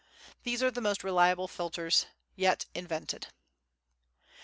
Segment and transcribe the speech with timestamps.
[0.41, 3.27] These are the most reliable filters yet invented.